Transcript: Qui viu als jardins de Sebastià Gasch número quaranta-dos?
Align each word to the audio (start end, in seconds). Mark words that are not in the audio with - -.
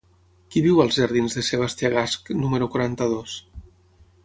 Qui 0.53 0.63
viu 0.67 0.79
als 0.85 0.97
jardins 1.01 1.35
de 1.39 1.43
Sebastià 1.51 1.93
Gasch 1.97 2.33
número 2.41 2.71
quaranta-dos? 2.77 3.39